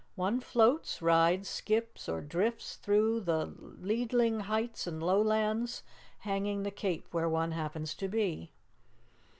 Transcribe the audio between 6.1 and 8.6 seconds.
hanging the cape where one happens to be."